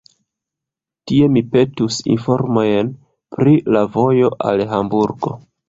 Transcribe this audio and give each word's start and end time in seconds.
Tie 1.11 1.27
mi 1.33 1.43
petus 1.51 1.99
informojn 2.15 2.91
pri 3.37 3.55
la 3.77 3.87
vojo 3.99 4.35
al 4.51 4.69
Hamburgo. 4.77 5.39